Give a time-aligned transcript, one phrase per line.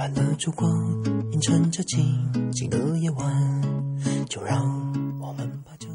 [0.00, 0.66] 暖的烛光
[1.30, 3.62] 映衬着静静的夜晚，
[4.26, 4.58] 就让
[5.20, 5.86] 我们把这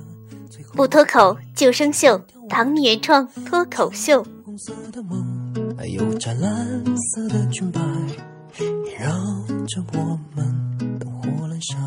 [0.48, 4.24] 最后不脱口就生锈，唐尼原创脱口秀。
[4.46, 7.82] 红色的梦，还有湛蓝色的裙摆，
[8.60, 9.10] 萦绕
[9.66, 11.82] 着我们灯火阑珊。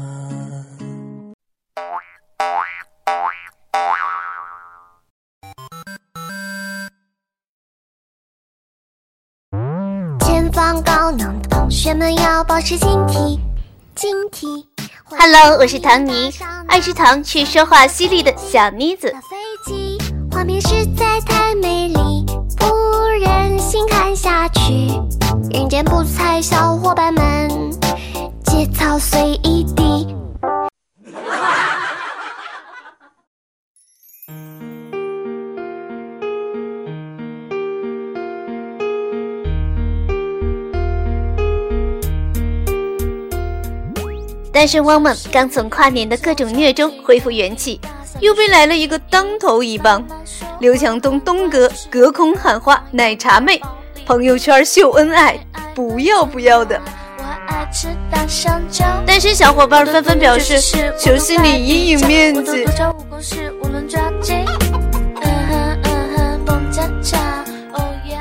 [10.19, 13.39] 前方高能，同学们要保持警惕，
[13.95, 14.65] 警惕。
[15.05, 16.33] Hello，我是唐尼，
[16.67, 19.09] 爱吃糖却说话犀利的小妮子。
[19.09, 19.37] 飞
[19.67, 19.99] 机
[20.33, 22.25] 画面实在太美丽，
[22.57, 22.65] 不
[23.21, 24.89] 忍心看下去。
[25.51, 27.51] 人间不才，小伙伴们，
[44.69, 47.81] 单身汪们刚从跨年的各种虐中恢复元气，
[48.21, 50.07] 又被来了一个当头一棒。
[50.61, 53.59] 刘强东东哥隔空喊话奶茶妹，
[54.05, 55.41] 朋友圈秀恩爱，
[55.75, 56.79] 不要不要的。
[59.07, 60.61] 单身小伙伴纷纷表示
[60.99, 62.67] 求心理阴影面积。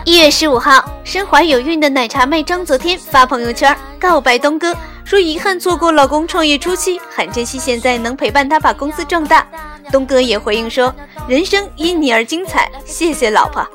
[0.06, 4.74] 一月十五号，身怀有孕的奶茶妹张泽天发朋友圈告白东哥，
[5.08, 9.48] 说遗憾错过老公创业初期，很珍惜现在能陪伴他把公司壮大。
[9.90, 10.94] 东哥也回应说，
[11.30, 13.66] 人生因你而精彩，谢谢老婆。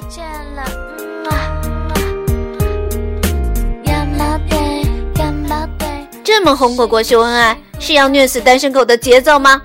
[6.22, 9.62] 这么红果果秀恩爱，是要虐死单身狗的节奏吗？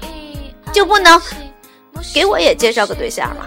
[0.71, 1.21] 就不能
[2.13, 3.45] 给我也介绍个对象吗？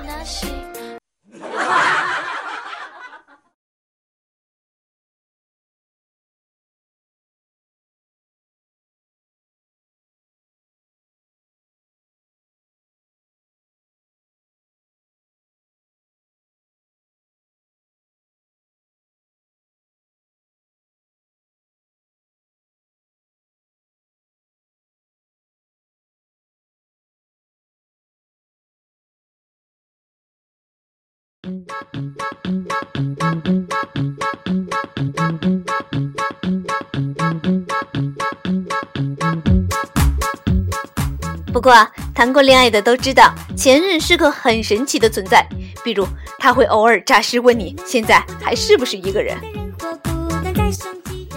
[41.53, 45.47] 不过，谈过恋爱的都知道，前任是个很神奇的存在。
[45.85, 46.07] 比如，
[46.39, 49.37] 他会偶尔诈尸问你现在还是不是一个人。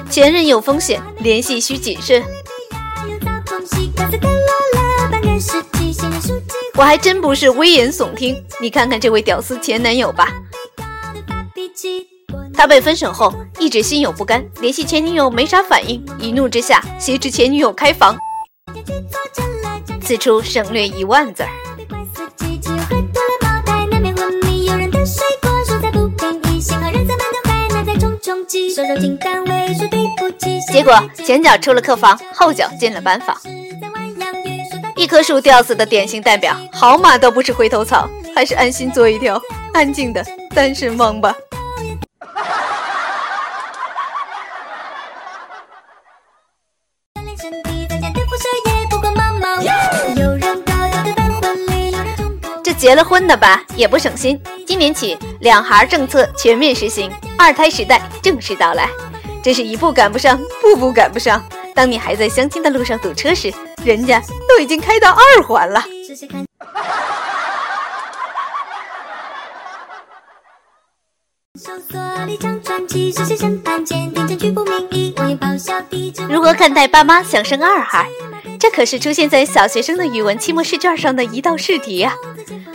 [0.10, 2.24] 前任有风险，联系需谨慎。
[6.76, 10.28] 我还真不是危言耸听，你看看这位屌丝前男友吧。
[12.54, 18.18] 他被分手后一直心有不甘，联系前女友没啥反应，一怒之下挟持前女友开房。
[20.02, 21.50] 此处省略一万字儿。
[30.72, 33.38] 结果前脚出了客房，后脚进了班房。
[34.96, 39.42] 一棵树吊死的典型代表，好马都不是回头草，还是安心做一条
[39.74, 40.24] 安静的
[40.54, 41.36] 单身汪吧。
[52.64, 54.40] 这结了婚的吧，也不省心。
[54.66, 58.88] 今年起，两孩政策全面实行，二胎时代正式到来。
[59.44, 61.44] 真是一步赶不上，步步赶不上。
[61.76, 63.52] 当你还在相亲的路上堵车时，
[63.84, 65.84] 人家都已经开到二环了。
[76.30, 78.08] 如何看待爸妈想生二孩？
[78.60, 82.16] 这可是出现在小学生的语文期末试卷上的一道试题呀、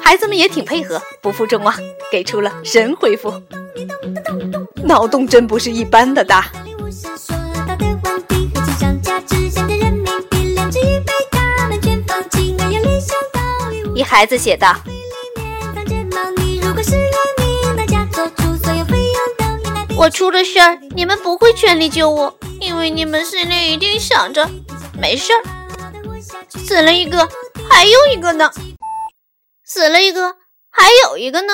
[0.03, 1.75] 孩子们也挺配合，不负众望，
[2.13, 3.33] 给出了神回复。
[4.85, 6.47] 脑洞真不是一般的大。
[14.09, 14.75] 孩子写道
[19.97, 24.49] ：“我出了事儿，你们不会全力救我，因为你们心里一定想着，
[24.99, 25.43] 没事儿，
[26.59, 27.29] 死了一个，
[27.69, 28.51] 还有一个呢，
[29.65, 30.37] 死了一个，
[30.71, 31.53] 还有一个呢。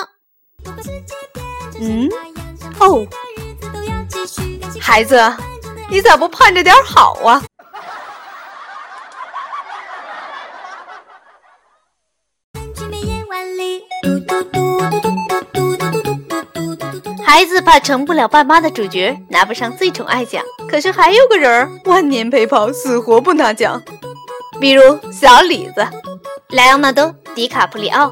[1.80, 2.08] 嗯，
[2.78, 3.04] 哦，
[4.80, 5.20] 孩子，
[5.90, 7.42] 你咋不盼着点好啊？
[17.44, 20.42] 孩子怕成不了爸妈的主角，拿不上最宠爱奖。
[20.66, 23.82] 可是还有个人儿万年陪跑，死活不拿奖，
[24.58, 25.86] 比如小李子，
[26.48, 27.04] 莱昂纳多·
[27.34, 28.10] 迪卡普里奥。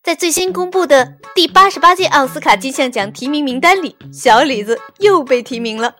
[0.00, 5.92] 在最新公布的第八十八届奥斯卡金像奖提名名单里，小李子又被提名了。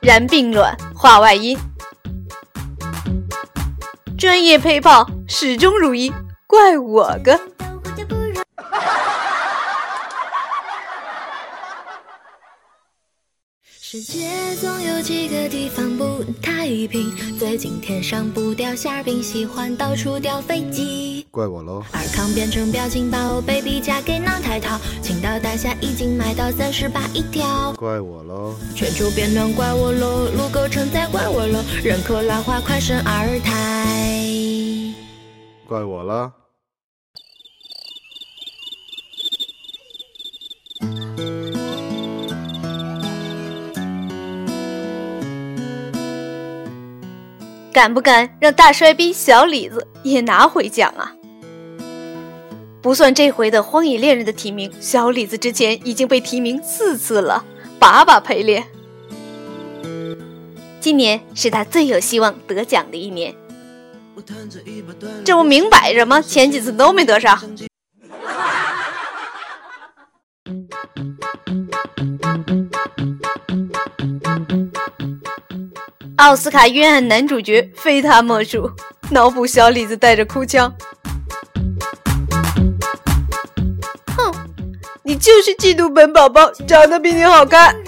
[0.00, 1.58] 然并卵，话外音，
[4.16, 6.12] 专业陪跑，始终如一，
[6.54, 7.36] 怪我个。
[13.66, 21.82] 世界总有几个地方不太平，最近天上不掉馅饼，喜欢到处掉飞机，怪我喽。
[21.92, 28.54] 尔康变成表情包，baby 嫁给那台套，青岛大虾已经卖到三十八一条，怪我喽。
[28.76, 34.94] 全球变暖怪我喽，路狗承载怪我喽，人口老化快生二胎，
[35.68, 36.32] 怪我了。
[47.74, 51.12] 敢不敢让大帅逼小李子也拿回奖啊？
[52.80, 57.44] 不算这回的《荒野猎人》的提名，小李子之前已经被提名四次了，
[57.80, 58.64] 把把陪练。
[60.78, 63.34] 今年是他最有希望得奖的一年，
[65.24, 66.22] 这不明摆着吗？
[66.22, 67.36] 前几次都没得上。
[76.24, 78.66] 奥斯卡冤案男主角非他莫属，
[79.10, 80.74] 脑补小李子带着哭腔
[84.16, 84.32] ：“哼，
[85.02, 87.76] 你就是嫉妒本宝宝长得比你好看。”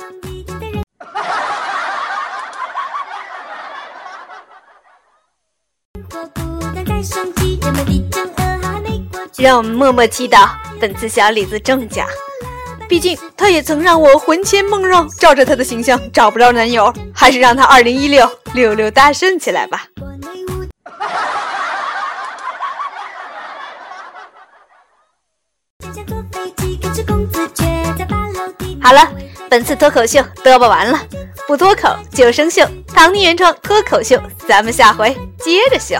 [9.38, 10.47] 让我们默默祈祷
[10.79, 12.06] 本次小李子中奖。
[12.88, 19.87] 毕竟他也曾让我魂牵梦绕，照着他的形象找不着男友，还是让他二零一六六六大顺起来吧。
[28.81, 29.11] 好了，
[29.50, 31.00] 本次脱口秀嘚啵完了，
[31.47, 32.65] 不脱口就生锈。
[32.94, 35.97] 唐尼原创脱口秀，咱们下回接着秀。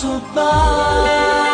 [0.00, 1.49] 错吧。